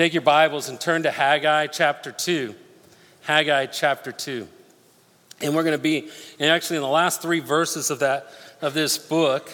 [0.00, 2.54] Take your Bibles and turn to Haggai chapter 2.
[3.20, 4.48] Haggai chapter 2.
[5.42, 8.32] And we're going to be and actually in the last three verses of that
[8.62, 9.52] of this book.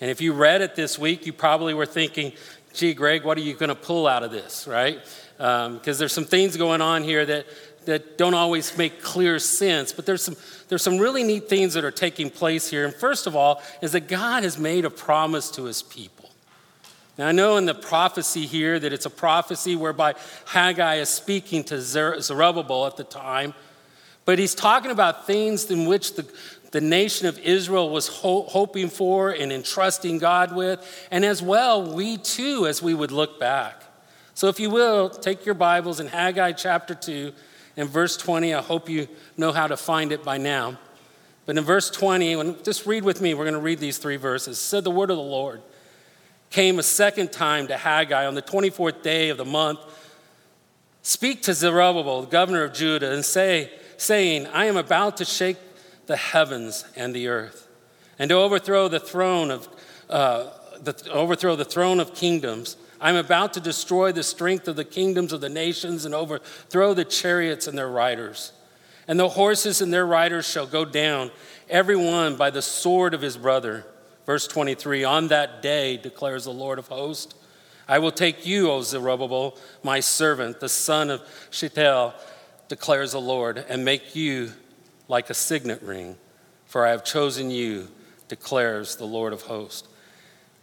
[0.00, 2.34] And if you read it this week, you probably were thinking,
[2.72, 5.00] gee, Greg, what are you going to pull out of this, right?
[5.36, 7.46] Because um, there's some things going on here that,
[7.86, 10.36] that don't always make clear sense, but there's some,
[10.68, 12.84] there's some really neat things that are taking place here.
[12.84, 16.17] And first of all, is that God has made a promise to his people.
[17.18, 20.14] Now, I know in the prophecy here that it's a prophecy whereby
[20.46, 23.54] Haggai is speaking to Zerubbabel at the time,
[24.24, 26.30] but he's talking about things in which the,
[26.70, 31.92] the nation of Israel was ho- hoping for and entrusting God with, and as well,
[31.92, 33.82] we too, as we would look back.
[34.34, 37.32] So, if you will, take your Bibles in Haggai chapter 2
[37.76, 38.54] and verse 20.
[38.54, 40.78] I hope you know how to find it by now.
[41.46, 44.18] But in verse 20, when, just read with me, we're going to read these three
[44.18, 44.58] verses.
[44.58, 45.62] It said, The word of the Lord
[46.50, 49.80] came a second time to Haggai on the 24th day of the month.
[51.02, 55.58] Speak to Zerubbabel, the governor of Judah, and say, saying, I am about to shake
[56.06, 57.68] the heavens and the earth,
[58.18, 59.68] and to overthrow the throne of
[60.08, 60.50] uh,
[60.80, 62.76] the, overthrow the throne of kingdoms.
[63.00, 67.04] I'm about to destroy the strength of the kingdoms of the nations and overthrow the
[67.04, 68.52] chariots and their riders.
[69.06, 71.30] And the horses and their riders shall go down,
[71.68, 73.86] every one by the sword of his brother.
[74.28, 77.34] Verse 23 On that day, declares the Lord of hosts,
[77.88, 82.12] I will take you, O Zerubbabel, my servant, the son of Shealtiel,
[82.68, 84.52] declares the Lord, and make you
[85.08, 86.18] like a signet ring,
[86.66, 87.88] for I have chosen you,
[88.28, 89.88] declares the Lord of hosts.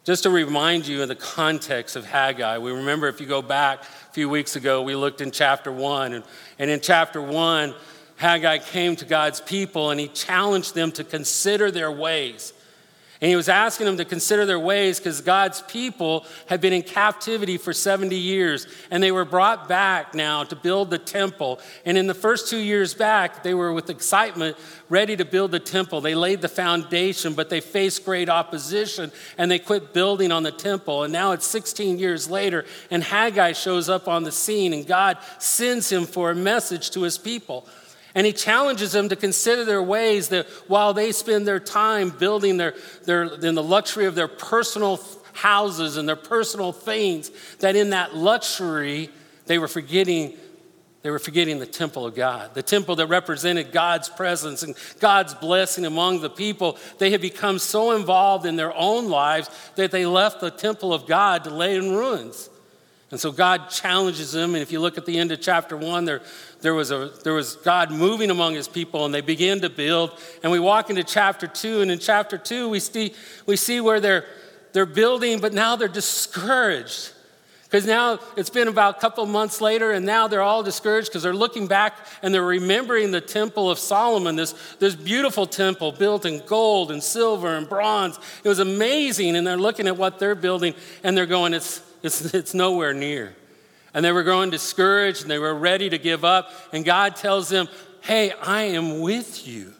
[0.03, 3.81] Just to remind you in the context of Haggai, we remember if you go back
[3.81, 6.13] a few weeks ago, we looked in chapter one.
[6.13, 6.23] And,
[6.59, 7.73] and in chapter one,
[8.17, 12.53] Haggai came to God's people and he challenged them to consider their ways.
[13.25, 16.83] And he was asking them to consider their ways because God's people had been in
[16.83, 21.59] captivity for 70 years and they were brought back now to build the temple.
[21.85, 24.57] And in the first two years back, they were with excitement
[24.89, 26.01] ready to build the temple.
[26.01, 30.51] They laid the foundation, but they faced great opposition and they quit building on the
[30.51, 31.01] temple.
[31.01, 35.17] And now it's 16 years later, and Haggai shows up on the scene and God
[35.39, 37.67] sends him for a message to his people.
[38.15, 42.55] And he challenges them to consider their ways that while they spend their time building
[42.55, 45.01] their, their, in the luxury of their personal
[45.33, 49.09] houses and their personal things, that in that luxury,
[49.45, 50.33] they were forgetting
[51.01, 55.35] they were forgetting the temple of God, the temple that represented God's presence and God's
[55.35, 56.79] blessing among the people.
[56.97, 61.05] They had become so involved in their own lives that they left the temple of
[61.05, 62.49] God to lay in ruins.
[63.11, 64.55] And so God challenges them.
[64.55, 66.21] And if you look at the end of chapter one, there,
[66.61, 70.19] there, was a, there was God moving among his people, and they began to build.
[70.41, 73.13] And we walk into chapter two, and in chapter two, we see,
[73.45, 74.25] we see where they're,
[74.73, 77.11] they're building, but now they're discouraged.
[77.65, 81.23] Because now it's been about a couple months later, and now they're all discouraged because
[81.23, 86.25] they're looking back and they're remembering the temple of Solomon, this, this beautiful temple built
[86.25, 88.17] in gold and silver and bronze.
[88.44, 89.35] It was amazing.
[89.35, 90.73] And they're looking at what they're building
[91.03, 93.35] and they're going, it's, it's, it's nowhere near.
[93.93, 96.51] And they were growing discouraged and they were ready to give up.
[96.73, 97.67] And God tells them,
[98.01, 99.73] Hey, I am with you.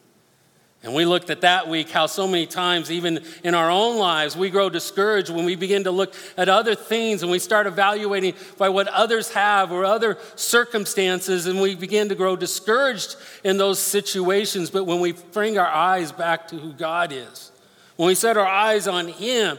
[0.85, 4.38] And we looked at that week how so many times, even in our own lives,
[4.38, 8.35] we grow discouraged when we begin to look at other things and we start evaluating
[8.59, 13.80] by what others have or other circumstances, and we begin to grow discouraged in those
[13.80, 14.69] situations.
[14.69, 17.52] But when we bring our eyes back to who God is,
[17.96, 19.58] when we set our eyes on Him,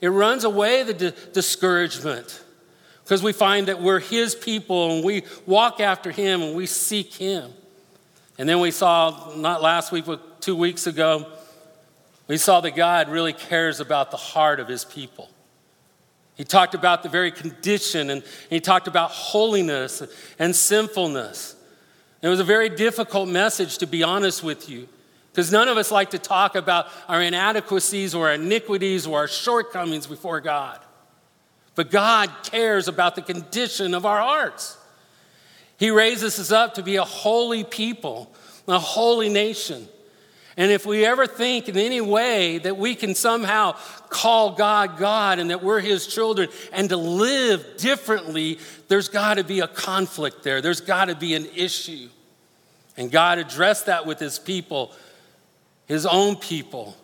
[0.00, 2.42] it runs away the di- discouragement
[3.04, 7.14] because we find that we're His people and we walk after Him and we seek
[7.14, 7.52] Him.
[8.38, 11.26] And then we saw, not last week, but two weeks ago,
[12.28, 15.30] we saw that God really cares about the heart of His people.
[16.36, 20.02] He talked about the very condition and he talked about holiness
[20.38, 21.56] and sinfulness.
[22.20, 24.86] It was a very difficult message, to be honest with you.
[25.36, 29.28] Because none of us like to talk about our inadequacies or our iniquities or our
[29.28, 30.80] shortcomings before God.
[31.74, 34.78] But God cares about the condition of our hearts.
[35.76, 38.32] He raises us up to be a holy people,
[38.66, 39.86] a holy nation.
[40.56, 43.76] And if we ever think in any way that we can somehow
[44.08, 49.44] call God God and that we're His children and to live differently, there's got to
[49.44, 50.62] be a conflict there.
[50.62, 52.08] There's got to be an issue.
[52.96, 54.92] And God addressed that with His people
[55.86, 56.96] his own people,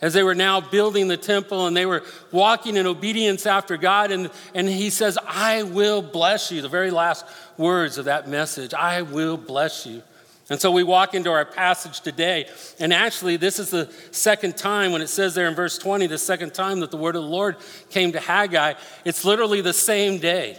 [0.00, 2.02] as they were now building the temple and they were
[2.32, 4.10] walking in obedience after God.
[4.10, 6.62] And, and he says, I will bless you.
[6.62, 7.24] The very last
[7.58, 10.02] words of that message I will bless you.
[10.48, 12.48] And so we walk into our passage today.
[12.80, 16.18] And actually, this is the second time when it says there in verse 20, the
[16.18, 17.56] second time that the word of the Lord
[17.88, 18.74] came to Haggai.
[19.04, 20.58] It's literally the same day.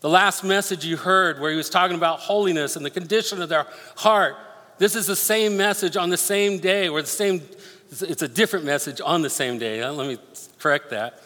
[0.00, 3.50] The last message you heard, where he was talking about holiness and the condition of
[3.50, 3.66] their
[3.96, 4.34] heart,
[4.78, 7.42] this is the same message on the same day, or the same,
[7.90, 9.84] it's a different message on the same day.
[9.88, 10.18] Let me
[10.58, 11.20] correct that.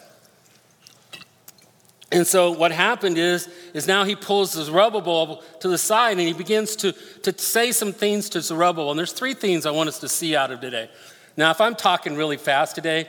[2.11, 6.21] And so what happened is, is now he pulls his Zerubbabel to the side and
[6.21, 8.91] he begins to, to say some things to Zerubbabel.
[8.91, 10.89] And there's three things I want us to see out of today.
[11.35, 13.07] Now, if I'm talking really fast today,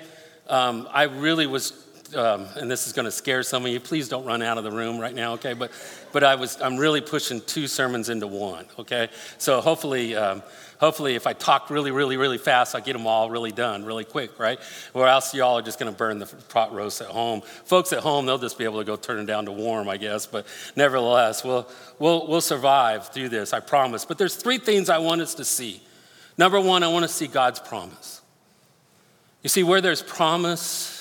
[0.48, 1.72] um, I really was,
[2.14, 3.80] um, and this is going to scare some of you.
[3.80, 5.54] Please don't run out of the room right now, okay?
[5.54, 5.70] But,
[6.12, 9.08] but I was, I'm really pushing two sermons into one, okay?
[9.38, 10.42] So hopefully, um,
[10.78, 14.04] hopefully, if I talk really, really, really fast, I get them all really done really
[14.04, 14.58] quick, right?
[14.94, 17.42] Or else y'all are just going to burn the pot roast at home.
[17.42, 19.96] Folks at home, they'll just be able to go turn it down to warm, I
[19.96, 20.26] guess.
[20.26, 20.46] But
[20.76, 21.68] nevertheless, we'll,
[21.98, 24.04] we'll, we'll survive through this, I promise.
[24.04, 25.82] But there's three things I want us to see.
[26.36, 28.22] Number one, I want to see God's promise.
[29.42, 30.97] You see, where there's promise,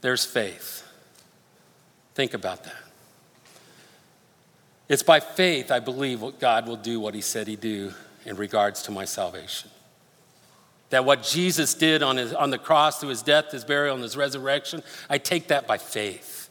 [0.00, 0.86] there's faith.
[2.14, 2.74] Think about that.
[4.88, 7.92] It's by faith I believe what God will do what he said he'd do
[8.24, 9.70] in regards to my salvation.
[10.90, 14.02] That what Jesus did on, his, on the cross through his death, his burial, and
[14.02, 16.50] his resurrection, I take that by faith.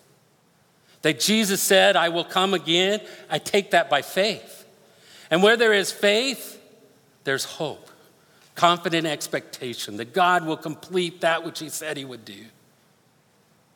[1.02, 4.66] That Jesus said, I will come again, I take that by faith.
[5.30, 6.62] And where there is faith,
[7.26, 7.90] there's hope,
[8.56, 12.46] confident expectation that God will complete that which he said he would do.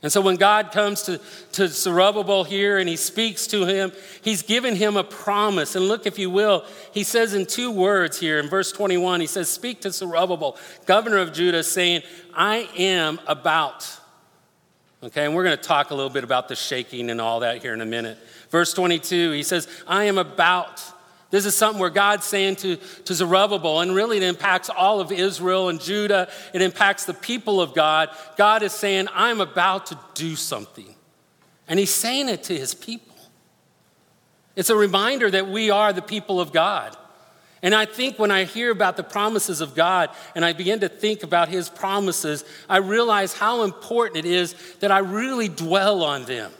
[0.03, 1.19] And so when God comes to,
[1.53, 5.75] to Zerubbabel here and he speaks to him, he's given him a promise.
[5.75, 9.27] And look, if you will, he says in two words here in verse 21, he
[9.27, 12.03] says, Speak to Zerubbabel, governor of Judah, saying,
[12.33, 13.89] I am about.
[15.01, 17.61] Okay, and we're going to talk a little bit about the shaking and all that
[17.61, 18.17] here in a minute.
[18.49, 20.83] Verse 22, he says, I am about
[21.33, 25.11] this is something where God's saying to, to Zerubbabel, and really it impacts all of
[25.11, 26.29] Israel and Judah.
[26.53, 28.09] It impacts the people of God.
[28.37, 30.93] God is saying, I'm about to do something.
[31.67, 33.15] And he's saying it to his people.
[34.55, 36.95] It's a reminder that we are the people of God.
[37.63, 40.87] And I think when I hear about the promises of God and I begin to
[40.87, 46.25] think about his promises, I realize how important it is that I really dwell on
[46.25, 46.51] them.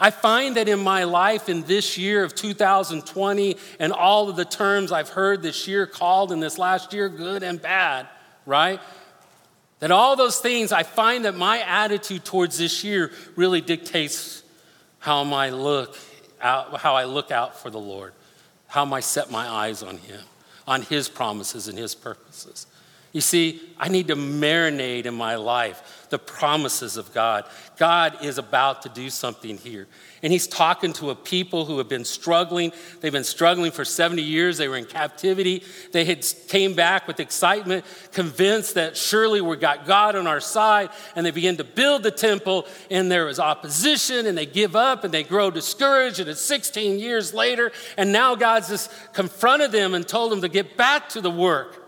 [0.00, 4.46] I find that in my life in this year of 2020 and all of the
[4.46, 8.08] terms I've heard this year called in this last year, good and bad,
[8.46, 8.80] right?
[9.80, 14.42] That all those things, I find that my attitude towards this year really dictates
[15.00, 15.98] how I look
[16.40, 18.14] out, how I look out for the Lord,
[18.68, 20.20] how I set my eyes on Him,
[20.66, 22.66] on His promises and His purposes.
[23.12, 27.44] You see, I need to marinate in my life the promises of God.
[27.78, 29.86] God is about to do something here.
[30.22, 32.72] And he's talking to a people who have been struggling.
[33.00, 34.58] They've been struggling for 70 years.
[34.58, 35.62] They were in captivity.
[35.92, 40.90] They had came back with excitement, convinced that surely we got God on our side.
[41.16, 45.04] And they begin to build the temple, and there was opposition, and they give up
[45.04, 46.20] and they grow discouraged.
[46.20, 50.48] And it's 16 years later, and now God's just confronted them and told them to
[50.48, 51.79] get back to the work.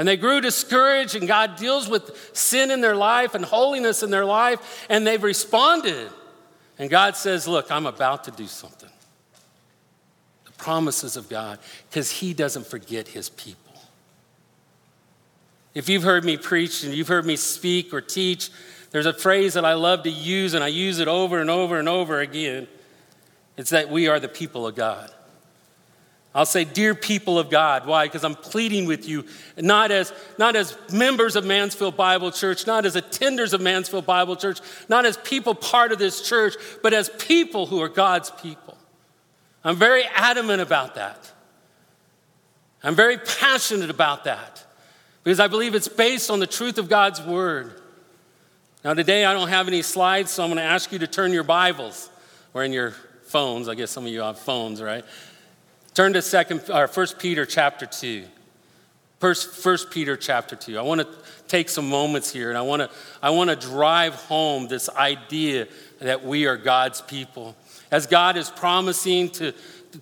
[0.00, 4.10] And they grew discouraged, and God deals with sin in their life and holiness in
[4.10, 6.08] their life, and they've responded.
[6.78, 8.88] And God says, Look, I'm about to do something.
[10.46, 11.58] The promises of God,
[11.90, 13.74] because He doesn't forget His people.
[15.74, 18.48] If you've heard me preach and you've heard me speak or teach,
[18.92, 21.78] there's a phrase that I love to use, and I use it over and over
[21.78, 22.68] and over again.
[23.58, 25.12] It's that we are the people of God.
[26.34, 27.86] I'll say, Dear people of God.
[27.86, 28.06] Why?
[28.06, 29.24] Because I'm pleading with you,
[29.56, 34.36] not as, not as members of Mansfield Bible Church, not as attenders of Mansfield Bible
[34.36, 38.76] Church, not as people part of this church, but as people who are God's people.
[39.64, 41.30] I'm very adamant about that.
[42.82, 44.64] I'm very passionate about that
[45.22, 47.78] because I believe it's based on the truth of God's word.
[48.84, 51.32] Now, today I don't have any slides, so I'm going to ask you to turn
[51.32, 52.08] your Bibles
[52.54, 52.92] or in your
[53.24, 53.68] phones.
[53.68, 55.04] I guess some of you have phones, right?
[55.94, 58.24] Turn to second or first Peter chapter 2.
[59.18, 60.78] First, first Peter chapter 2.
[60.78, 61.08] I want to
[61.48, 65.66] take some moments here and I want to I want to drive home this idea
[66.00, 67.56] that we are God's people.
[67.90, 69.52] As God is promising to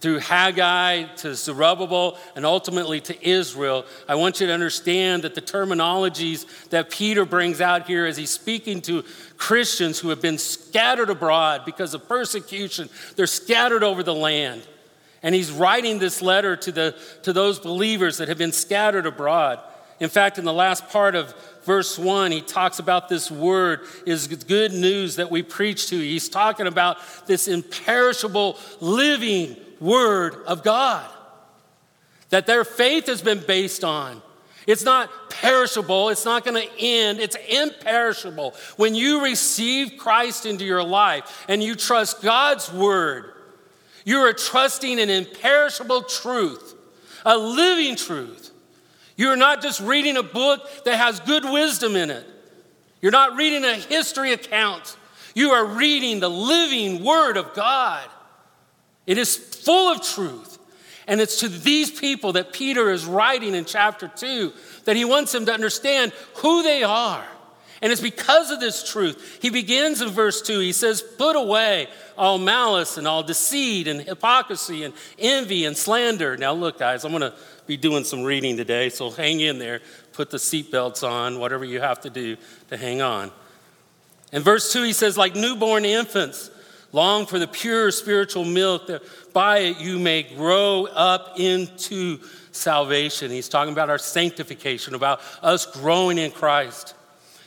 [0.00, 5.40] through Haggai to Zerubbabel and ultimately to Israel, I want you to understand that the
[5.40, 9.02] terminologies that Peter brings out here as he's speaking to
[9.38, 14.62] Christians who have been scattered abroad because of persecution, they're scattered over the land.
[15.22, 19.60] And he's writing this letter to, the, to those believers that have been scattered abroad.
[20.00, 21.34] In fact, in the last part of
[21.64, 25.98] verse 1, he talks about this word is good news that we preach to.
[25.98, 31.08] He's talking about this imperishable, living word of God
[32.30, 34.22] that their faith has been based on.
[34.66, 36.10] It's not perishable.
[36.10, 37.20] It's not going to end.
[37.20, 38.54] It's imperishable.
[38.76, 43.32] When you receive Christ into your life and you trust God's word,
[44.04, 46.74] you are trusting an imperishable truth,
[47.24, 48.50] a living truth.
[49.16, 52.26] You're not just reading a book that has good wisdom in it.
[53.00, 54.96] You're not reading a history account.
[55.34, 58.06] You are reading the living word of God.
[59.06, 60.58] It is full of truth.
[61.06, 64.52] And it's to these people that Peter is writing in chapter 2
[64.84, 67.24] that he wants them to understand who they are.
[67.80, 69.38] And it's because of this truth.
[69.40, 70.58] He begins in verse 2.
[70.58, 76.36] He says, Put away all malice and all deceit and hypocrisy and envy and slander.
[76.36, 77.34] Now, look, guys, I'm going to
[77.66, 79.80] be doing some reading today, so hang in there.
[80.12, 82.36] Put the seatbelts on, whatever you have to do
[82.70, 83.30] to hang on.
[84.32, 86.50] In verse 2, he says, Like newborn infants,
[86.90, 92.18] long for the pure spiritual milk that by it you may grow up into
[92.50, 93.30] salvation.
[93.30, 96.94] He's talking about our sanctification, about us growing in Christ.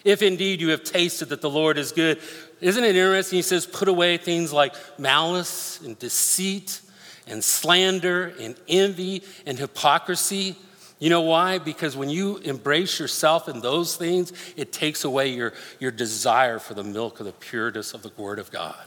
[0.03, 2.20] If indeed you have tasted that the Lord is good.
[2.60, 3.38] Isn't it interesting?
[3.38, 6.81] He says, put away things like malice and deceit
[7.27, 10.55] and slander and envy and hypocrisy.
[11.00, 11.58] You know why?
[11.58, 16.75] Because when you embrace yourself in those things, it takes away your, your desire for
[16.75, 18.86] the milk of the pureness of the Word of God.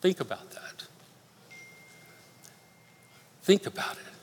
[0.00, 0.84] Think about that.
[3.42, 4.13] Think about it.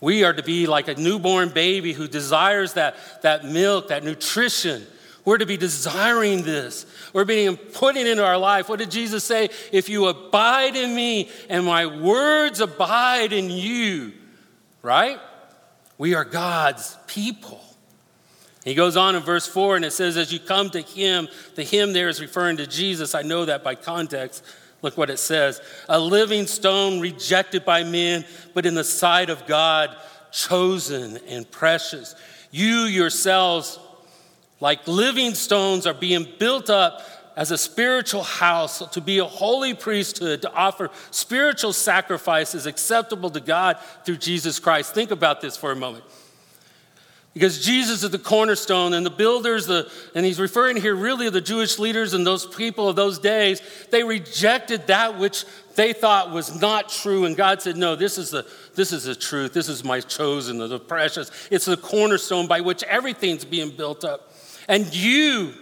[0.00, 4.86] We are to be like a newborn baby who desires that, that milk, that nutrition.
[5.24, 6.86] We're to be desiring this.
[7.12, 8.68] We're being putting into our life.
[8.68, 9.50] What did Jesus say?
[9.72, 14.12] If you abide in me and my words abide in you,
[14.82, 15.18] right?
[15.98, 17.60] We are God's people.
[18.64, 21.64] He goes on in verse 4 and it says, As you come to him, the
[21.64, 23.14] him there is referring to Jesus.
[23.14, 24.44] I know that by context.
[24.82, 29.46] Look what it says a living stone rejected by men, but in the sight of
[29.46, 29.96] God,
[30.30, 32.14] chosen and precious.
[32.50, 33.78] You yourselves,
[34.60, 37.02] like living stones, are being built up
[37.36, 43.40] as a spiritual house to be a holy priesthood, to offer spiritual sacrifices acceptable to
[43.40, 44.92] God through Jesus Christ.
[44.92, 46.04] Think about this for a moment.
[47.38, 51.30] Because Jesus is the cornerstone, and the builders, the, and he's referring here really to
[51.30, 55.44] the Jewish leaders and those people of those days, they rejected that which
[55.76, 57.26] they thought was not true.
[57.26, 59.52] And God said, No, this is the, this is the truth.
[59.52, 61.30] This is my chosen, the precious.
[61.48, 64.34] It's the cornerstone by which everything's being built up.
[64.66, 65.54] And you,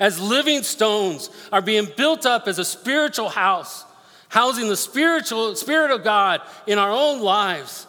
[0.00, 3.84] as living stones, are being built up as a spiritual house,
[4.28, 7.86] housing the spiritual spirit of God in our own lives,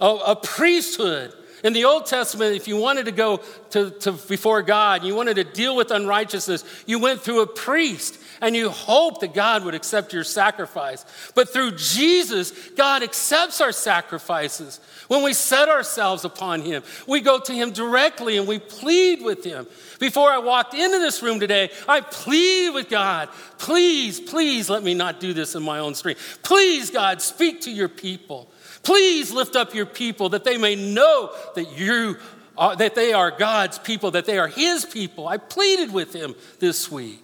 [0.00, 1.32] a, a priesthood
[1.64, 3.38] in the Old Testament, if you wanted to go
[3.70, 8.20] to, to before God, you wanted to deal with unrighteousness, you went through a priest
[8.40, 11.04] and you hope that God would accept your sacrifice.
[11.34, 14.80] But through Jesus, God accepts our sacrifices.
[15.08, 19.44] When we set ourselves upon Him, we go to Him directly and we plead with
[19.44, 19.66] Him.
[19.98, 24.94] Before I walked into this room today, I plead with God, please, please let me
[24.94, 26.40] not do this in my own strength.
[26.42, 28.50] Please, God, speak to your people.
[28.82, 32.16] Please lift up your people that they may know that you
[32.56, 35.26] are, that they are God's people, that they are his people.
[35.26, 37.23] I pleaded with him this week.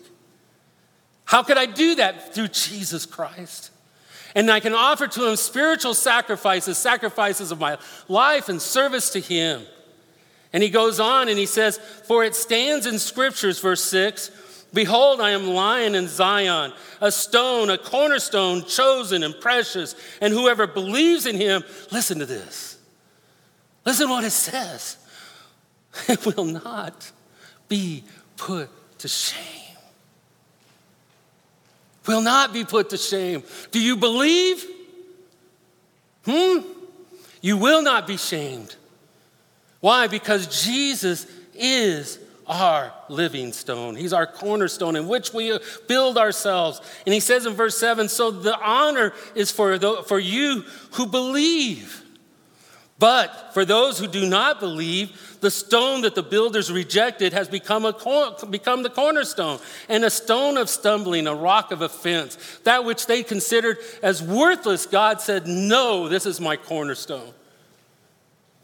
[1.30, 2.34] How could I do that?
[2.34, 3.70] Through Jesus Christ.
[4.34, 9.20] And I can offer to him spiritual sacrifices, sacrifices of my life and service to
[9.20, 9.62] him.
[10.52, 14.32] And he goes on and he says, For it stands in scriptures, verse 6
[14.75, 19.94] Behold, I am lying in Zion, a stone, a cornerstone, chosen and precious.
[20.20, 22.76] And whoever believes in him, listen to this.
[23.87, 24.96] Listen to what it says.
[26.08, 27.12] It will not
[27.68, 28.02] be
[28.37, 28.68] put
[28.99, 29.59] to shame.
[32.07, 33.42] Will not be put to shame.
[33.71, 34.64] Do you believe?
[36.25, 36.59] Hmm?
[37.40, 38.75] You will not be shamed.
[39.80, 40.07] Why?
[40.07, 43.95] Because Jesus is our living stone.
[43.95, 46.80] He's our cornerstone in which we build ourselves.
[47.07, 51.07] And he says in verse 7 so the honor is for, the, for you who
[51.07, 52.02] believe.
[53.00, 57.87] But for those who do not believe, the stone that the builders rejected has become,
[57.87, 62.37] a cor- become the cornerstone, and a stone of stumbling, a rock of offense.
[62.64, 67.33] That which they considered as worthless, God said, No, this is my cornerstone.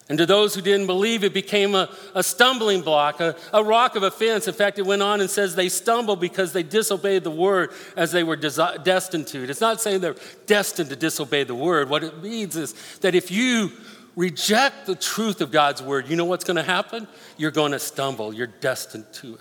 [0.09, 3.97] And to those who didn't believe, it became a, a stumbling block, a, a, rock
[3.97, 4.47] of offense.
[4.47, 8.13] In fact, it went on and says they stumbled because they disobeyed the word as
[8.13, 9.43] they were desi- destined to.
[9.43, 10.15] It's not saying they're
[10.47, 11.91] destined to disobey the word.
[11.91, 13.73] What it means is that if you
[14.17, 17.07] reject the truth of God's word, you know what's going to happen?
[17.37, 18.33] You're going to stumble.
[18.33, 19.41] You're destined to it.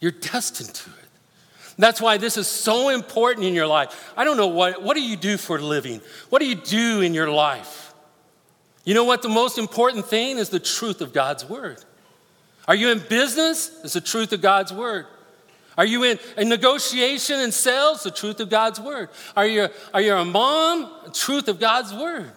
[0.00, 0.96] You're destined to it.
[1.78, 4.12] That's why this is so important in your life.
[4.16, 6.00] I don't know what, what do you do for a living?
[6.28, 7.94] What do you do in your life?
[8.84, 9.22] You know what?
[9.22, 11.82] The most important thing is the truth of God's word.
[12.68, 13.70] Are you in business?
[13.82, 15.06] It's the truth of God's word.
[15.78, 18.02] Are you in a negotiation and sales?
[18.02, 19.08] The truth of God's word.
[19.34, 20.92] Are you, are you a mom?
[21.12, 22.32] Truth of God's word.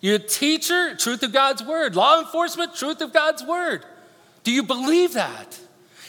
[0.00, 0.96] You a teacher?
[0.96, 1.94] Truth of God's word.
[1.94, 2.74] Law enforcement?
[2.74, 3.84] Truth of God's word.
[4.44, 5.58] Do you believe that?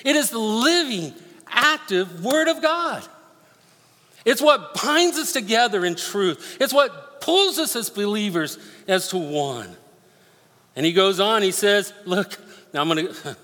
[0.06, 1.14] It is the living,
[1.48, 3.04] active word of God.
[4.24, 6.58] It's what binds us together in truth.
[6.60, 8.58] It's what pulls us as believers
[8.88, 9.76] as to one.
[10.76, 12.38] And he goes on, he says, Look,
[12.74, 13.38] now I'm going to.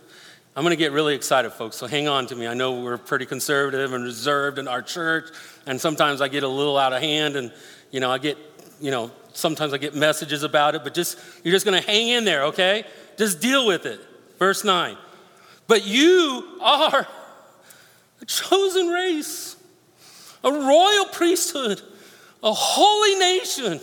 [0.55, 2.47] I'm going to get really excited, folks, so hang on to me.
[2.47, 5.25] I know we're pretty conservative and reserved in our church,
[5.67, 7.53] and sometimes I get a little out of hand, and,
[7.91, 8.39] you know, I get,
[8.79, 12.09] you know, sometimes I get messages about it, but just, you're just going to hang
[12.09, 12.85] in there, okay?
[13.17, 13.99] Just deal with it.
[14.39, 14.97] Verse 9.
[15.67, 17.07] But you are
[18.21, 19.55] a chosen race,
[20.43, 21.81] a royal priesthood,
[22.43, 23.79] a holy nation,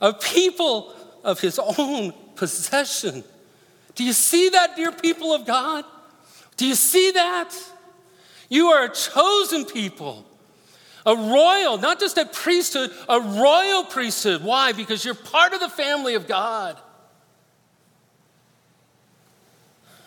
[0.00, 3.24] a people of his own possession
[3.94, 5.84] do you see that, dear people of God?
[6.56, 7.54] Do you see that?
[8.48, 10.24] You are a chosen people,
[11.06, 14.42] a royal, not just a priesthood, a royal priesthood.
[14.42, 14.72] Why?
[14.72, 16.78] Because you're part of the family of God.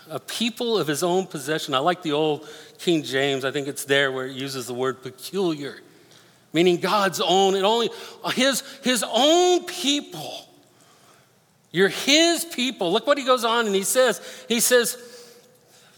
[0.09, 1.73] A people of his own possession.
[1.73, 2.47] I like the old
[2.79, 5.79] King James, I think it's there where it uses the word peculiar,
[6.53, 7.89] meaning God's own, and only
[8.33, 10.47] his, his own people.
[11.71, 12.91] You're his people.
[12.91, 14.97] Look what he goes on and he says, he says,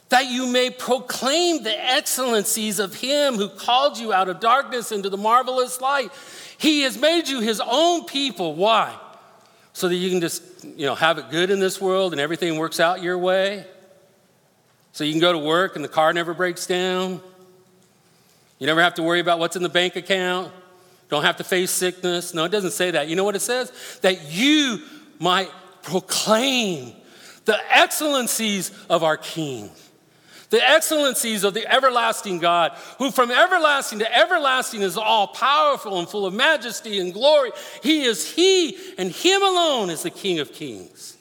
[0.10, 5.10] that you may proclaim the excellencies of him who called you out of darkness into
[5.10, 6.12] the marvelous light.
[6.58, 8.56] He has made you his own people.
[8.56, 8.96] Why?
[9.74, 12.58] So that you can just, you know, have it good in this world and everything
[12.58, 13.66] works out your way.
[14.94, 17.22] So you can go to work and the car never breaks down.
[18.58, 20.52] You never have to worry about what's in the bank account.
[21.10, 22.34] Don't have to face sickness.
[22.34, 23.08] No, it doesn't say that.
[23.08, 23.72] You know what it says?
[24.02, 24.82] That you
[25.20, 25.50] might
[25.84, 26.94] proclaim
[27.46, 29.72] the excellencies of our King,
[30.50, 36.08] the excellencies of the everlasting God, who from everlasting to everlasting is all powerful and
[36.08, 37.52] full of majesty and glory.
[37.84, 41.18] He is He, and Him alone is the King of kings.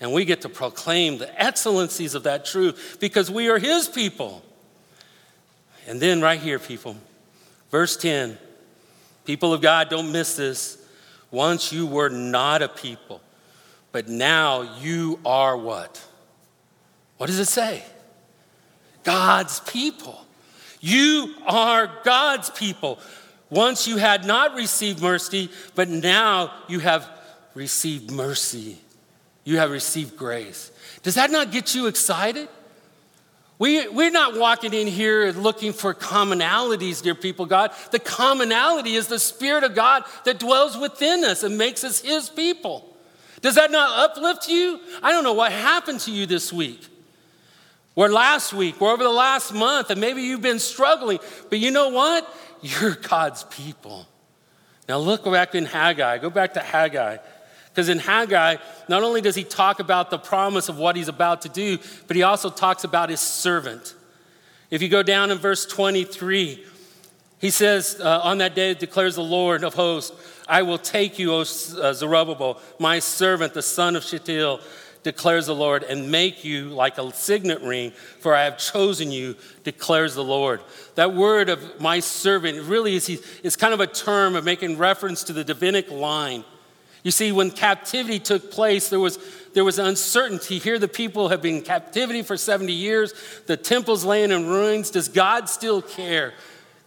[0.00, 4.42] And we get to proclaim the excellencies of that truth because we are His people.
[5.86, 6.96] And then, right here, people,
[7.70, 8.38] verse 10
[9.26, 10.78] people of God, don't miss this.
[11.30, 13.20] Once you were not a people,
[13.92, 16.02] but now you are what?
[17.18, 17.82] What does it say?
[19.04, 20.20] God's people.
[20.80, 22.98] You are God's people.
[23.48, 27.08] Once you had not received mercy, but now you have
[27.54, 28.78] received mercy.
[29.44, 30.72] You have received grace.
[31.02, 32.48] Does that not get you excited?
[33.58, 37.70] We, we're not walking in here looking for commonalities, dear people, God.
[37.92, 42.28] The commonality is the Spirit of God that dwells within us and makes us His
[42.28, 42.96] people.
[43.42, 44.80] Does that not uplift you?
[45.02, 46.80] I don't know what happened to you this week.
[47.96, 51.70] Or last week, or over the last month, and maybe you've been struggling, but you
[51.70, 52.28] know what?
[52.62, 54.06] You're God's people.
[54.88, 56.18] Now look back in Haggai.
[56.18, 57.18] Go back to Haggai.
[57.70, 58.56] Because in Haggai,
[58.88, 62.16] not only does he talk about the promise of what he's about to do, but
[62.16, 63.94] he also talks about his servant.
[64.70, 66.64] If you go down in verse 23,
[67.40, 70.12] he says, uh, On that day declares the Lord of hosts,
[70.48, 74.60] I will take you, O uh, Zerubbabel, my servant, the son of Shealtiel,
[75.04, 79.36] declares the Lord, and make you like a signet ring, for I have chosen you,
[79.62, 80.60] declares the Lord.
[80.96, 83.08] That word of my servant really is,
[83.44, 86.42] is kind of a term of making reference to the Davidic line.
[87.04, 89.18] You see, when captivity took place, there was,
[89.52, 90.58] there was uncertainty.
[90.58, 93.12] Here, the people have been in captivity for 70 years.
[93.46, 94.90] The temple's laying in ruins.
[94.90, 96.32] Does God still care?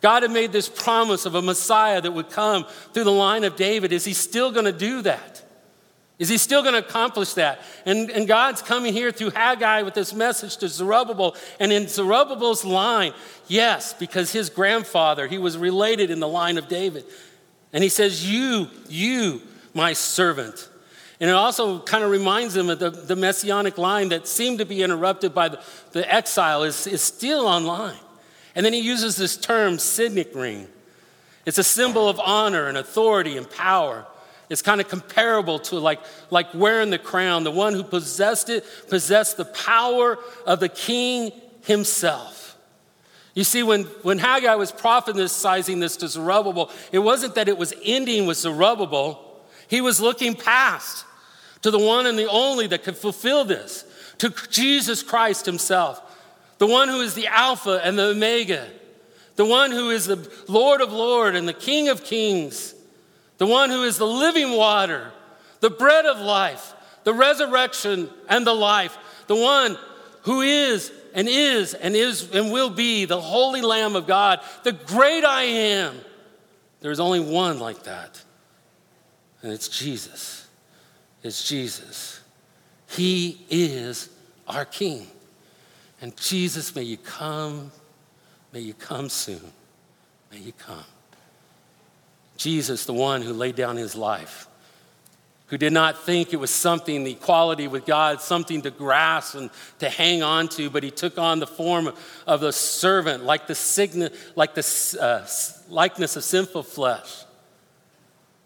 [0.02, 3.56] God had made this promise of a Messiah that would come through the line of
[3.56, 3.92] David.
[3.94, 5.44] Is he still going to do that?
[6.20, 7.62] Is he still going to accomplish that?
[7.86, 11.36] And, and God's coming here through Haggai with this message to Zerubbabel.
[11.60, 13.14] And in Zerubbabel's line,
[13.48, 17.06] yes, because his grandfather, he was related in the line of David.
[17.72, 19.42] And he says, You, you,
[19.76, 20.70] my servant.
[21.20, 24.66] And it also kind of reminds him of the, the messianic line that seemed to
[24.66, 27.98] be interrupted by the, the exile is, is still online.
[28.56, 30.68] And then he uses this term, signet ring.
[31.46, 34.06] It's a symbol of honor and authority and power.
[34.50, 37.44] It's kind of comparable to like, like wearing the crown.
[37.44, 41.32] The one who possessed it possessed the power of the king
[41.64, 42.58] himself.
[43.34, 47.74] You see, when, when Haggai was prophesizing this to Zerubbabel, it wasn't that it was
[47.84, 49.24] ending with Zerubbabel,
[49.68, 51.06] he was looking past
[51.62, 53.84] to the one and the only that could fulfill this,
[54.20, 56.02] to Jesus Christ himself
[56.58, 58.68] the one who is the Alpha and the Omega,
[59.36, 62.74] the one who is the Lord of Lords and the King of Kings,
[63.38, 65.12] the one who is the living water,
[65.60, 66.74] the bread of life,
[67.04, 68.98] the resurrection and the life,
[69.28, 69.78] the one
[70.24, 74.74] who is and is and is and will be the holy Lamb of God, the
[74.74, 75.96] great I am.
[76.80, 78.22] There's only one like that,
[79.42, 80.48] and it's Jesus.
[81.24, 82.22] It's Jesus.
[82.90, 84.10] He is
[84.48, 85.08] our King.
[86.02, 87.72] And Jesus, may you come,
[88.54, 89.42] may you come soon.
[90.32, 90.84] May you come.
[92.38, 94.48] Jesus, the one who laid down his life,
[95.48, 99.50] who did not think it was something, the equality with God, something to grasp and
[99.80, 101.92] to hang on to, but he took on the form
[102.26, 105.26] of a servant, like the, sign, like the uh,
[105.70, 107.24] likeness of sinful flesh.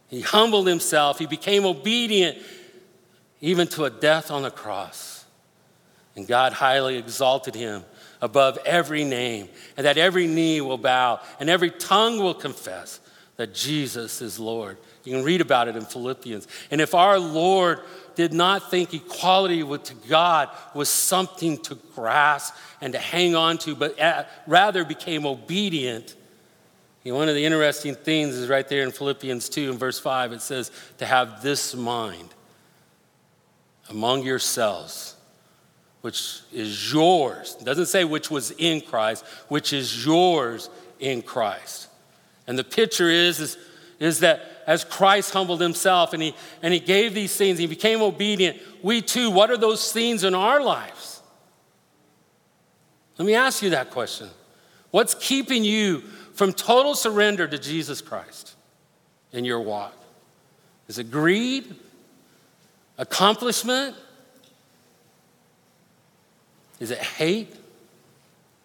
[0.09, 2.37] He humbled himself, he became obedient
[3.41, 5.25] even to a death on the cross.
[6.15, 7.83] And God highly exalted him
[8.21, 13.00] above every name, and that every knee will bow and every tongue will confess
[13.41, 14.77] that Jesus is Lord.
[15.03, 16.47] You can read about it in Philippians.
[16.69, 17.79] And if our Lord
[18.13, 23.73] did not think equality with God was something to grasp and to hang on to,
[23.75, 23.97] but
[24.45, 26.15] rather became obedient,
[27.03, 29.99] you know, one of the interesting things is right there in Philippians 2 and verse
[29.99, 30.33] 5.
[30.33, 32.29] It says, to have this mind
[33.89, 35.15] among yourselves,
[36.01, 37.57] which is yours.
[37.59, 41.87] It doesn't say which was in Christ, which is yours in Christ.
[42.51, 43.57] And the picture is, is,
[43.97, 48.01] is that as Christ humbled himself and he, and he gave these things, he became
[48.01, 51.21] obedient, we too, what are those things in our lives?
[53.17, 54.27] Let me ask you that question.
[54.89, 56.01] What's keeping you
[56.33, 58.53] from total surrender to Jesus Christ
[59.31, 59.95] in your walk?
[60.89, 61.73] Is it greed?
[62.97, 63.95] Accomplishment?
[66.81, 67.55] Is it hate?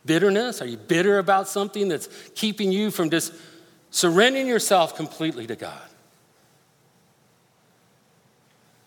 [0.05, 0.61] Bitterness?
[0.61, 3.33] Are you bitter about something that's keeping you from just
[3.97, 5.81] surrendering yourself completely to God?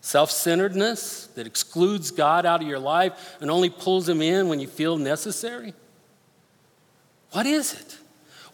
[0.00, 4.60] Self centeredness that excludes God out of your life and only pulls Him in when
[4.60, 5.74] you feel necessary?
[7.32, 7.98] What is it?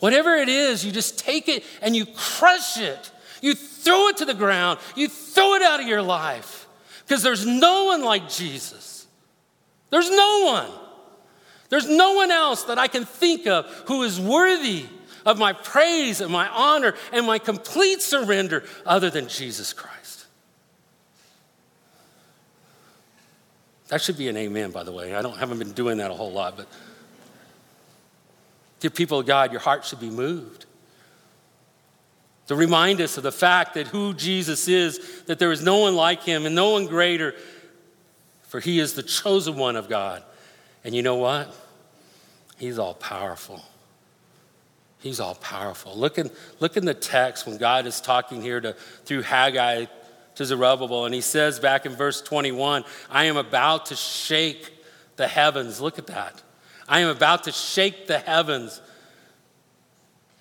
[0.01, 3.11] Whatever it is, you just take it and you crush it.
[3.41, 4.81] You throw it to the ground.
[4.95, 6.67] You throw it out of your life.
[7.07, 9.07] Because there's no one like Jesus.
[9.91, 10.71] There's no one.
[11.69, 14.87] There's no one else that I can think of who is worthy
[15.27, 20.27] of my praise and my honor and my complete surrender other than Jesus Christ.
[23.89, 25.15] That should be an amen, by the way.
[25.15, 26.67] I don't haven't been doing that a whole lot, but
[28.81, 30.65] dear people of God, your heart should be moved
[32.47, 35.97] to remind us of the fact that who Jesus is, that there is no one
[35.97, 37.35] like him and no one greater,
[38.43, 40.23] for he is the chosen one of God.
[40.85, 41.53] And you know what?
[42.59, 43.63] He's all powerful.
[45.07, 45.97] He's all powerful.
[45.97, 48.73] Look in, look in the text when God is talking here to,
[49.05, 49.87] through Haggai
[50.35, 54.73] to Zerubbabel, and he says back in verse 21 I am about to shake
[55.17, 55.81] the heavens.
[55.81, 56.43] Look at that.
[56.89, 58.81] I am about to shake the heavens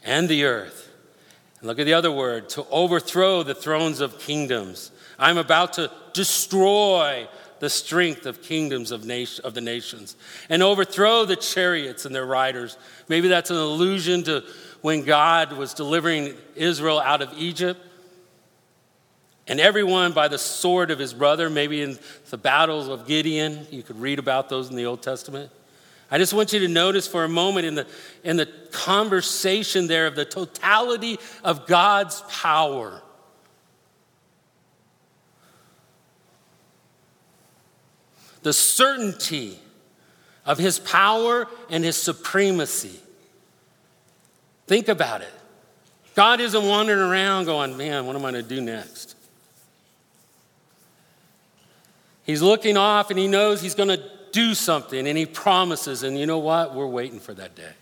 [0.04, 0.86] and the earth
[1.66, 4.92] look at the other word to overthrow the thrones of kingdoms.
[5.18, 7.28] I'm about to destroy
[7.60, 10.16] the strength of kingdoms of, nation, of the nations
[10.50, 12.78] and overthrow the chariots and their riders.
[13.08, 14.44] Maybe that's an allusion to
[14.82, 17.80] when God was delivering Israel out of Egypt.
[19.48, 21.98] And everyone by the sword of his brother, maybe in
[22.30, 25.52] the battles of Gideon, you could read about those in the Old Testament.
[26.10, 27.88] I just want you to notice for a moment in the,
[28.24, 33.02] in the conversation there of the totality of God's power.
[38.46, 39.58] The certainty
[40.46, 43.00] of his power and his supremacy.
[44.68, 45.34] Think about it.
[46.14, 49.16] God isn't wandering around going, man, what am I going to do next?
[52.24, 56.04] He's looking off and he knows he's going to do something and he promises.
[56.04, 56.76] And you know what?
[56.76, 57.74] We're waiting for that day.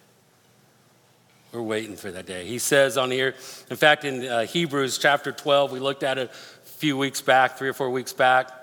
[1.52, 2.46] We're waiting for that day.
[2.46, 3.36] He says on here,
[3.70, 6.34] in fact, in uh, Hebrews chapter 12, we looked at it a
[6.70, 8.63] few weeks back, three or four weeks back.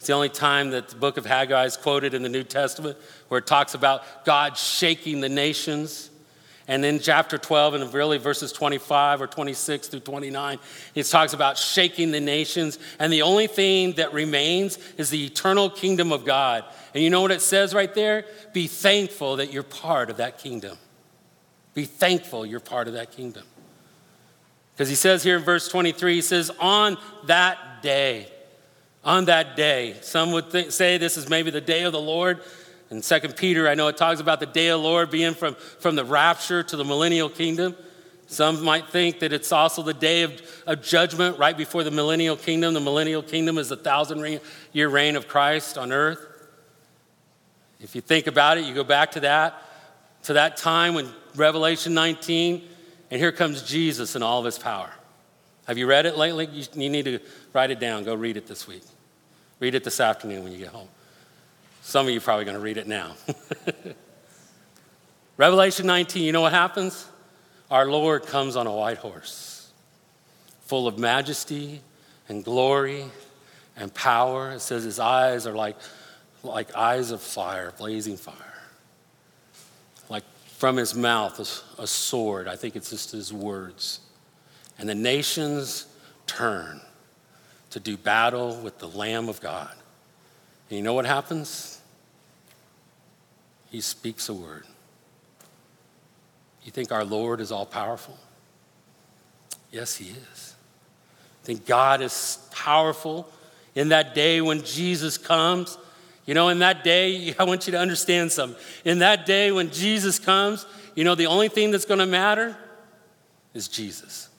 [0.00, 2.96] It's the only time that the book of Haggai is quoted in the New Testament
[3.28, 6.08] where it talks about God shaking the nations.
[6.66, 10.58] And in chapter 12, and really verses 25 or 26 through 29,
[10.94, 12.78] it talks about shaking the nations.
[12.98, 16.64] And the only thing that remains is the eternal kingdom of God.
[16.94, 18.24] And you know what it says right there?
[18.54, 20.78] Be thankful that you're part of that kingdom.
[21.74, 23.44] Be thankful you're part of that kingdom.
[24.72, 28.32] Because he says here in verse 23, he says, On that day,
[29.04, 32.40] on that day, some would think, say this is maybe the day of the Lord.
[32.90, 35.54] In Second Peter, I know it talks about the day of the Lord being from,
[35.54, 37.74] from the rapture to the millennial kingdom.
[38.26, 42.36] Some might think that it's also the day of, of judgment right before the millennial
[42.36, 42.74] kingdom.
[42.74, 44.40] The millennial kingdom is the thousand
[44.72, 46.26] year reign of Christ on earth.
[47.80, 49.62] If you think about it, you go back to that,
[50.24, 52.62] to that time when Revelation 19,
[53.10, 54.90] and here comes Jesus in all of his power.
[55.66, 56.46] Have you read it lately?
[56.46, 57.20] You, you need to
[57.52, 58.04] write it down.
[58.04, 58.82] Go read it this week.
[59.58, 60.88] Read it this afternoon when you get home.
[61.82, 63.14] Some of you probably going to read it now.
[65.36, 67.06] Revelation 19, you know what happens?
[67.70, 69.70] Our Lord comes on a white horse,
[70.62, 71.80] full of majesty
[72.28, 73.04] and glory
[73.76, 74.52] and power.
[74.52, 75.76] It says his eyes are like,
[76.42, 78.36] like eyes of fire, blazing fire.
[80.08, 80.24] Like
[80.58, 82.48] from his mouth, a, a sword.
[82.48, 84.00] I think it's just his words.
[84.78, 85.86] And the nations
[86.26, 86.80] turn
[87.70, 89.72] to do battle with the Lamb of God.
[90.68, 91.80] And you know what happens?
[93.70, 94.64] He speaks a word.
[96.64, 98.18] You think our Lord is all powerful?
[99.70, 100.54] Yes, He is.
[101.44, 103.30] Think God is powerful
[103.74, 105.78] in that day when Jesus comes.
[106.26, 108.60] You know, in that day, I want you to understand something.
[108.84, 112.56] In that day when Jesus comes, you know, the only thing that's going to matter
[113.54, 114.29] is Jesus.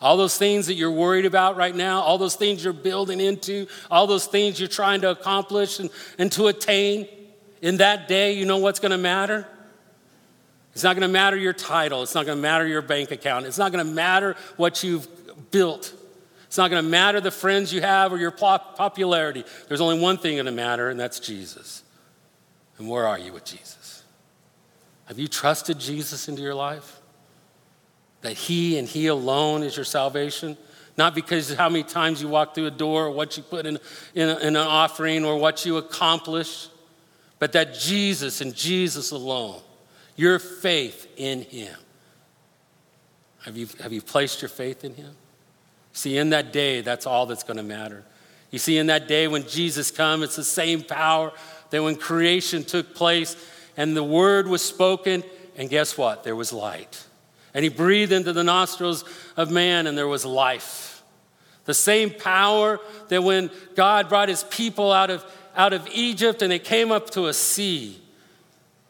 [0.00, 3.66] All those things that you're worried about right now, all those things you're building into,
[3.90, 7.08] all those things you're trying to accomplish and, and to attain,
[7.62, 9.46] in that day, you know what's going to matter?
[10.72, 12.02] It's not going to matter your title.
[12.02, 13.46] It's not going to matter your bank account.
[13.46, 15.08] It's not going to matter what you've
[15.50, 15.94] built.
[16.46, 19.44] It's not going to matter the friends you have or your popularity.
[19.68, 21.82] There's only one thing going to matter, and that's Jesus.
[22.78, 24.04] And where are you with Jesus?
[25.06, 27.00] Have you trusted Jesus into your life?
[28.22, 30.56] That He and He alone is your salvation?
[30.96, 33.78] Not because how many times you walk through a door or what you put in,
[34.14, 36.68] in, in an offering or what you accomplish,
[37.38, 39.60] but that Jesus and Jesus alone
[40.16, 41.74] your faith in Him.
[43.44, 45.14] Have you, have you placed your faith in Him?
[45.92, 48.04] See, in that day, that's all that's going to matter.
[48.50, 51.32] You see, in that day when Jesus comes, it's the same power
[51.70, 53.36] that when creation took place
[53.76, 55.22] and the word was spoken,
[55.56, 56.24] and guess what?
[56.24, 57.05] There was light.
[57.56, 59.02] And he breathed into the nostrils
[59.34, 61.02] of man, and there was life.
[61.64, 65.24] The same power that when God brought his people out of,
[65.56, 67.98] out of Egypt and they came up to a sea,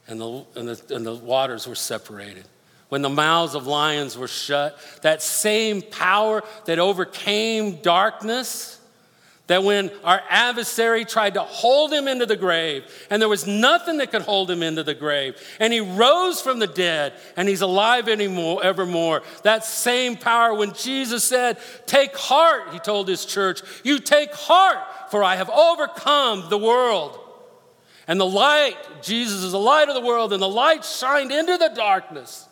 [0.09, 2.45] and the, and, the, and the waters were separated.
[2.89, 8.81] When the mouths of lions were shut, that same power that overcame darkness,
[9.47, 13.99] that when our adversary tried to hold him into the grave, and there was nothing
[13.99, 17.61] that could hold him into the grave, and he rose from the dead, and he's
[17.61, 19.23] alive anymore, evermore.
[19.45, 24.79] That same power, when Jesus said, Take heart, he told his church, You take heart,
[25.11, 27.21] for I have overcome the world.
[28.09, 31.57] And the light, Jesus is the light of the world, and the light shined into
[31.57, 32.49] the darkness.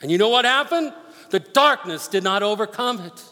[0.00, 0.92] And you know what happened?
[1.30, 3.24] The darkness did not overcome it.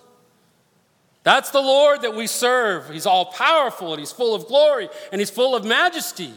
[1.26, 2.88] That's the Lord that we serve.
[2.88, 6.32] He's all powerful and he's full of glory and he's full of majesty.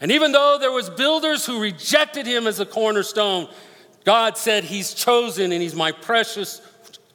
[0.00, 3.48] And even though there was builders who rejected him as a cornerstone,
[4.04, 6.60] God said he's chosen and he's my precious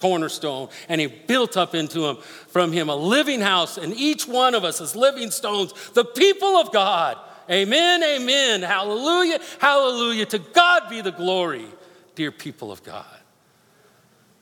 [0.01, 0.67] cornerstone.
[0.89, 4.65] And he built up into him from him a living house, and each one of
[4.65, 7.17] us is living stones, the people of God.
[7.49, 8.61] Amen, amen.
[8.61, 10.25] Hallelujah, hallelujah.
[10.25, 11.67] To God be the glory,
[12.15, 13.05] dear people of God.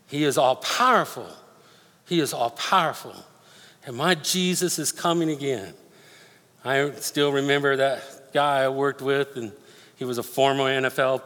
[0.07, 1.29] He is all powerful.
[2.09, 3.15] He is all powerful.
[3.85, 5.73] And my Jesus is coming again.
[6.65, 9.51] I still remember that guy I worked with, and
[9.95, 11.21] he was a former NFL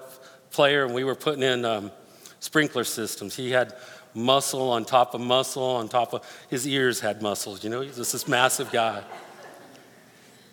[0.52, 1.92] player, and we were putting in um,
[2.40, 3.36] sprinkler systems.
[3.36, 3.74] He had
[4.14, 7.64] muscle on top of muscle on top of his ears had muscles.
[7.64, 9.02] You know, he's just this massive guy.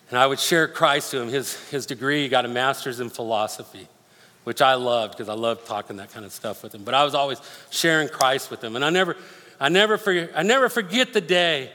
[0.09, 1.29] And I would share Christ to him.
[1.29, 3.87] His, his degree, he got a master's in philosophy,
[4.43, 6.83] which I loved because I loved talking that kind of stuff with him.
[6.83, 7.39] But I was always
[7.69, 8.75] sharing Christ with him.
[8.75, 9.15] And I never,
[9.61, 11.71] I never, forget, I never forget the day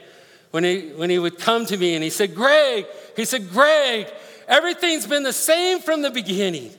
[0.50, 4.08] when he, when he would come to me and he said, Greg, he said, Greg,
[4.48, 6.72] everything's been the same from the beginning.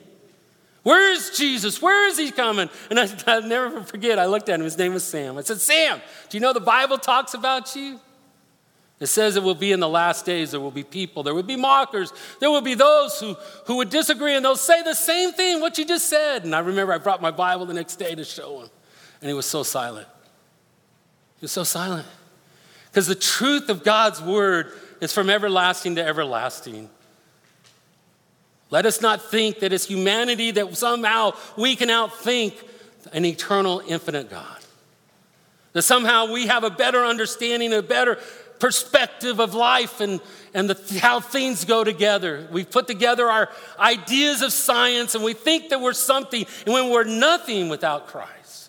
[0.82, 1.80] Where is Jesus?
[1.80, 2.68] Where is he coming?
[2.90, 4.64] And I, will never forget, I looked at him.
[4.64, 5.38] His name was Sam.
[5.38, 7.98] I said, Sam, do you know the Bible talks about you?
[9.00, 11.42] It says it will be in the last days, there will be people, there will
[11.42, 15.32] be mockers, there will be those who, who would disagree, and they'll say the same
[15.32, 16.44] thing, what you just said.
[16.44, 18.68] And I remember I brought my Bible the next day to show him,
[19.22, 20.08] and he was so silent.
[21.40, 22.06] He was so silent.
[22.90, 26.90] Because the truth of God's word is from everlasting to everlasting.
[28.70, 32.54] Let us not think that it's humanity that somehow we can outthink
[33.12, 34.58] an eternal, infinite God.
[35.72, 38.18] That somehow we have a better understanding, a better
[38.58, 40.20] perspective of life and,
[40.52, 42.48] and the, how things go together.
[42.50, 43.48] We put together our
[43.78, 48.67] ideas of science and we think that we're something, and when we're nothing without Christ,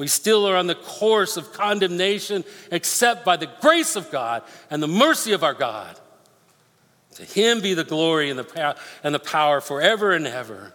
[0.00, 4.82] we still are on the course of condemnation, except by the grace of God and
[4.82, 6.00] the mercy of our God.
[7.16, 10.72] To Him be the glory and the, and the power forever and ever.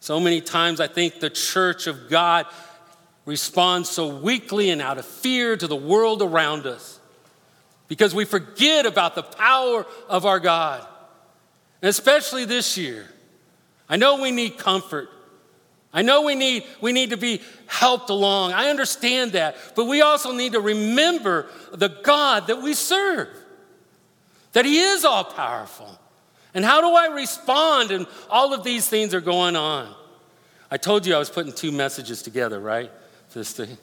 [0.00, 2.44] So many times I think the church of God
[3.24, 7.00] responds so weakly and out of fear to the world around us
[7.88, 10.86] because we forget about the power of our God.
[11.80, 13.08] And especially this year.
[13.88, 15.08] I know we need comfort.
[15.92, 18.52] I know we need, we need to be helped along.
[18.52, 19.56] I understand that.
[19.74, 23.28] But we also need to remember the God that we serve,
[24.52, 25.98] that He is all powerful.
[26.54, 27.90] And how do I respond?
[27.90, 29.94] And all of these things are going on.
[30.70, 32.90] I told you I was putting two messages together, right?
[33.34, 33.76] This thing.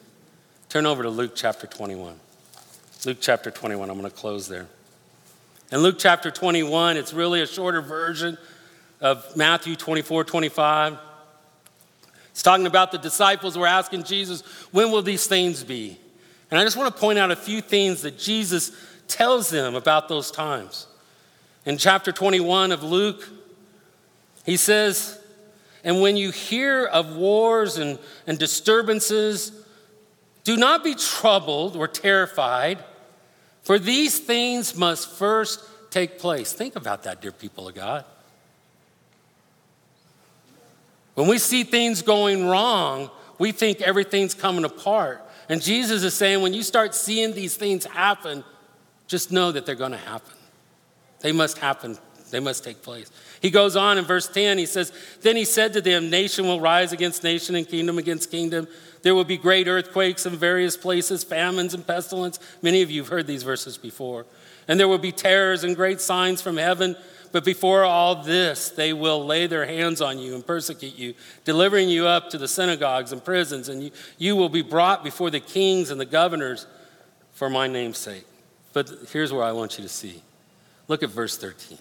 [0.68, 2.18] Turn over to Luke chapter 21.
[3.04, 3.90] Luke chapter 21.
[3.90, 4.66] I'm going to close there.
[5.72, 8.36] In Luke chapter 21, it's really a shorter version
[9.00, 10.98] of Matthew 24, 25.
[12.42, 15.98] Talking about the disciples were asking Jesus, when will these things be?
[16.50, 18.72] And I just want to point out a few things that Jesus
[19.08, 20.86] tells them about those times.
[21.66, 23.28] In chapter 21 of Luke,
[24.44, 25.20] he says,
[25.84, 29.52] And when you hear of wars and, and disturbances,
[30.44, 32.82] do not be troubled or terrified.
[33.62, 36.52] For these things must first take place.
[36.52, 38.04] Think about that, dear people of God.
[41.14, 45.26] When we see things going wrong, we think everything's coming apart.
[45.48, 48.44] And Jesus is saying, when you start seeing these things happen,
[49.08, 50.34] just know that they're going to happen.
[51.20, 51.98] They must happen,
[52.30, 53.10] they must take place.
[53.42, 54.92] He goes on in verse 10, he says,
[55.22, 58.68] Then he said to them, Nation will rise against nation and kingdom against kingdom.
[59.02, 62.38] There will be great earthquakes in various places, famines and pestilence.
[62.62, 64.26] Many of you have heard these verses before.
[64.68, 66.96] And there will be terrors and great signs from heaven.
[67.32, 71.14] But before all this, they will lay their hands on you and persecute you,
[71.44, 73.68] delivering you up to the synagogues and prisons.
[73.68, 76.66] And you, you will be brought before the kings and the governors
[77.32, 78.26] for my name's sake.
[78.72, 80.22] But here's where I want you to see.
[80.88, 81.78] Look at verse 13.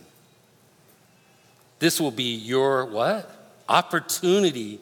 [1.80, 3.30] This will be your what?
[3.68, 4.80] Opportunity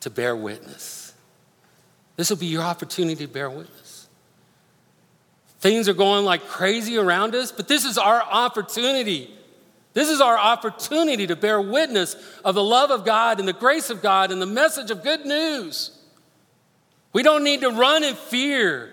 [0.00, 1.12] to bear witness.
[2.16, 4.06] This will be your opportunity to bear witness.
[5.60, 9.30] Things are going like crazy around us, but this is our opportunity.
[9.94, 13.90] This is our opportunity to bear witness of the love of God and the grace
[13.90, 15.96] of God and the message of good news.
[17.12, 18.90] We don't need to run in fear.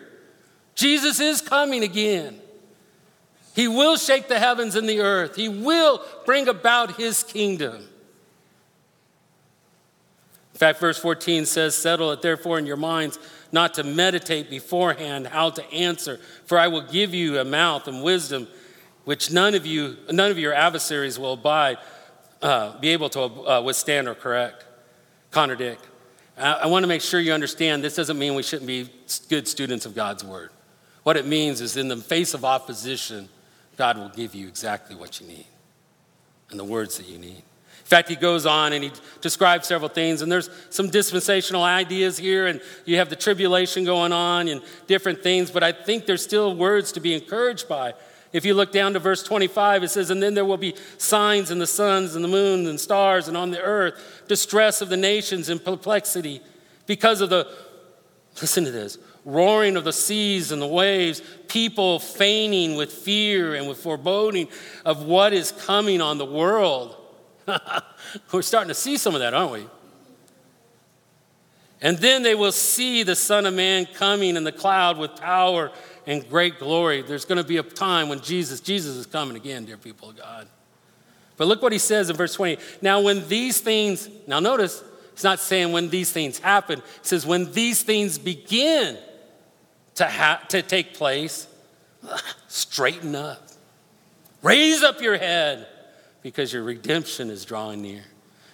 [0.75, 2.39] Jesus is coming again.
[3.55, 5.35] He will shake the heavens and the earth.
[5.35, 7.87] He will bring about his kingdom
[10.53, 13.17] In fact, verse 14 says, Settle it therefore in your minds
[13.51, 18.03] not to meditate beforehand how to answer, for I will give you a mouth and
[18.03, 18.47] wisdom
[19.05, 21.77] which none of you, none of your adversaries will abide,
[22.41, 24.65] uh, be able to uh, withstand or correct,
[25.31, 25.87] contradict.
[26.37, 28.89] I, I want to make sure you understand this doesn't mean we shouldn't be
[29.29, 30.51] good students of God's word.
[31.03, 33.27] What it means is in the face of opposition,
[33.77, 35.47] God will give you exactly what you need
[36.51, 39.89] and the words that you need In fact, he goes on and he describes several
[39.89, 44.61] things, and there's some dispensational ideas here, and you have the tribulation going on and
[44.87, 47.93] different things, but I think there's still words to be encouraged by.
[48.33, 51.51] If you look down to verse 25, it says, And then there will be signs
[51.51, 54.97] in the suns and the moon and stars and on the earth, distress of the
[54.97, 56.41] nations and perplexity
[56.85, 57.51] because of the,
[58.41, 63.67] listen to this, roaring of the seas and the waves, people feigning with fear and
[63.67, 64.47] with foreboding
[64.85, 66.95] of what is coming on the world.
[68.31, 69.67] We're starting to see some of that, aren't we?
[71.81, 75.71] And then they will see the Son of Man coming in the cloud with power
[76.05, 77.01] and great glory.
[77.01, 80.17] There's going to be a time when Jesus, Jesus is coming again, dear people of
[80.17, 80.47] God.
[81.37, 82.57] But look what he says in verse 20.
[82.81, 84.83] Now, when these things, now notice,
[85.13, 86.79] it's not saying when these things happen.
[86.79, 88.97] It says when these things begin
[89.95, 91.47] to, ha- to take place,
[92.47, 93.47] straighten up.
[94.41, 95.67] Raise up your head
[96.21, 98.03] because your redemption is drawing near.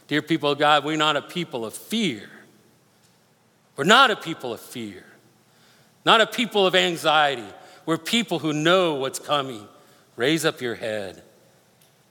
[0.08, 2.30] Dear people of God, we're not a people of fear.
[3.76, 5.04] We're not a people of fear,
[6.08, 7.44] not a people of anxiety.
[7.86, 9.68] We're people who know what's coming.
[10.16, 11.22] Raise up your head,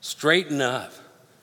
[0.03, 0.93] straighten up.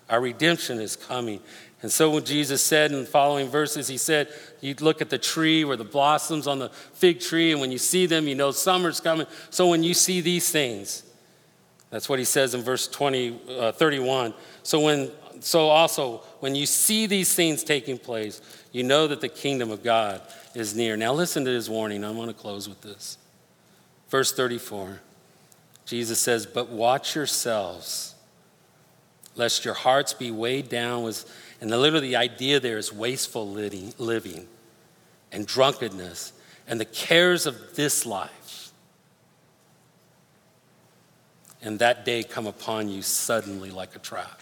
[0.08, 1.39] Our redemption is coming.
[1.82, 4.32] And so, when Jesus said in the following verses, He said,
[4.62, 7.80] You look at the tree where the blossoms on the fig tree, and when you
[7.80, 9.26] see them, you know summer's coming.
[9.49, 11.01] So, when you see these things,
[11.94, 14.34] that's what he says in verse 20, uh, 31.
[14.64, 18.41] So, when, so also, when you see these things taking place,
[18.72, 20.20] you know that the kingdom of God
[20.56, 20.98] is near.
[20.98, 22.04] Now, listen to his warning.
[22.04, 23.20] I'm going to close with this.
[24.10, 25.02] Verse 34,
[25.86, 28.16] Jesus says, But watch yourselves,
[29.36, 31.32] lest your hearts be weighed down with,
[31.62, 34.48] and the, literally the idea there is wasteful living
[35.32, 36.34] and drunkenness
[36.68, 38.32] and the cares of this life.
[41.64, 44.41] And that day come upon you suddenly like a trap.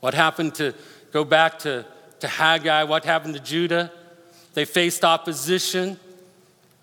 [0.00, 0.74] What happened to,
[1.12, 1.84] go back to,
[2.20, 3.92] to Haggai, what happened to Judah?
[4.54, 6.00] They faced opposition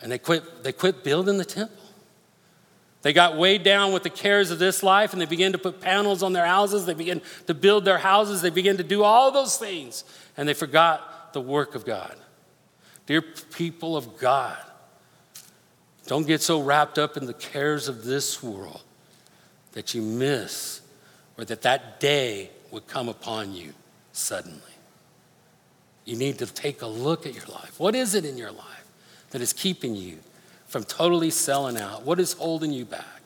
[0.02, 1.76] and they quit, they quit building the temple.
[3.02, 5.82] They got weighed down with the cares of this life and they began to put
[5.82, 6.86] panels on their houses.
[6.86, 8.44] They began to build their houses.
[8.44, 10.04] They began to do all those things
[10.38, 12.16] and they forgot the work of God.
[13.08, 14.60] Dear people of God,
[16.06, 18.84] don't get so wrapped up in the cares of this world
[19.74, 20.82] that you miss
[21.38, 23.74] or that that day would come upon you
[24.12, 24.60] suddenly.
[26.06, 27.80] You need to take a look at your life.
[27.80, 28.86] What is it in your life
[29.32, 30.20] that is keeping you
[30.68, 32.04] from totally selling out?
[32.04, 33.22] What is holding you back?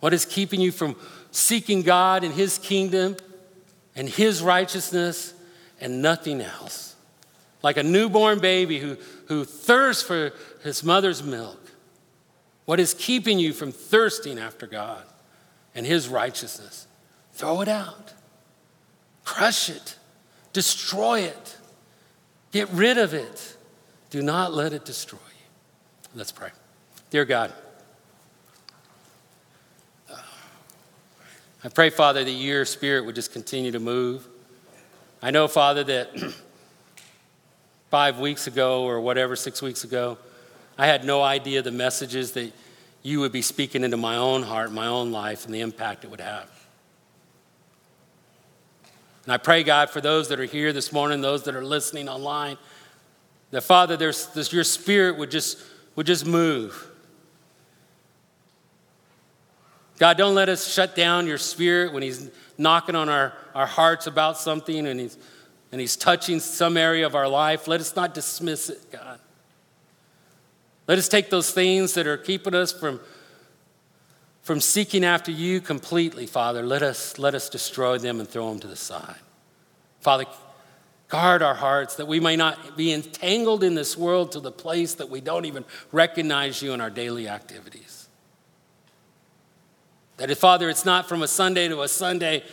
[0.00, 0.94] What is keeping you from
[1.30, 3.16] seeking God and His kingdom
[3.96, 5.34] and His righteousness
[5.80, 6.88] and nothing else?
[7.62, 11.60] like a newborn baby who, who thirsts for his mother's milk.
[12.64, 15.02] What is keeping you from thirsting after God
[15.78, 16.88] and his righteousness?
[17.34, 18.12] Throw it out,
[19.24, 19.96] crush it,
[20.52, 21.56] destroy it,
[22.50, 23.56] get rid of it.
[24.10, 26.16] Do not let it destroy you.
[26.16, 26.48] Let's pray.
[27.10, 27.52] Dear God,
[31.62, 34.26] I pray, Father, that your spirit would just continue to move.
[35.22, 36.10] I know, Father, that
[37.90, 40.18] five weeks ago or whatever, six weeks ago,
[40.76, 42.52] I had no idea the messages that
[43.08, 46.10] you would be speaking into my own heart, my own life, and the impact it
[46.10, 46.50] would have.
[49.24, 52.08] And I pray, God, for those that are here this morning, those that are listening
[52.08, 52.58] online,
[53.50, 55.58] that Father, there's, there's, your spirit would just,
[55.96, 56.86] would just move.
[59.98, 64.06] God, don't let us shut down your spirit when He's knocking on our, our hearts
[64.06, 65.16] about something and He's
[65.70, 69.18] and He's touching some area of our life, let us not dismiss it, God.
[70.88, 72.98] Let us take those things that are keeping us from,
[74.40, 76.64] from seeking after you completely, Father.
[76.64, 79.20] Let us, let us destroy them and throw them to the side.
[80.00, 80.24] Father,
[81.08, 84.94] guard our hearts that we may not be entangled in this world to the place
[84.94, 88.08] that we don't even recognize you in our daily activities.
[90.16, 92.44] That, if, Father, it's not from a Sunday to a Sunday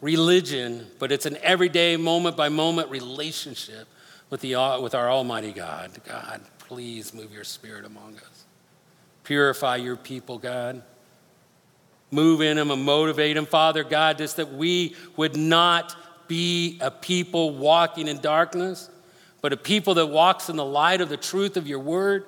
[0.00, 3.86] religion, but it's an everyday, moment by moment relationship
[4.30, 5.92] with, the, with our Almighty God.
[6.06, 8.44] God, please move your spirit among us.
[9.24, 10.82] Purify your people, God.
[12.10, 15.96] Move in them and motivate them, Father God, just that we would not
[16.28, 18.88] be a people walking in darkness,
[19.40, 22.26] but a people that walks in the light of the truth of your word,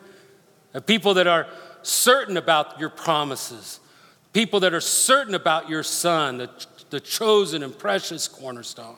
[0.74, 1.46] a people that are
[1.82, 3.80] certain about your promises,
[4.32, 6.50] people that are certain about your son, the
[6.90, 8.96] the chosen and precious cornerstone.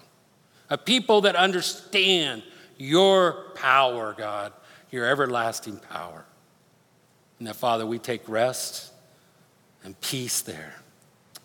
[0.71, 2.43] A people that understand
[2.77, 4.53] your power, God,
[4.91, 6.25] your everlasting power.
[7.39, 8.93] And that, Father, we take rest
[9.85, 10.75] and peace there.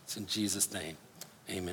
[0.03, 0.97] It's in Jesus' name.
[1.49, 1.71] Amen.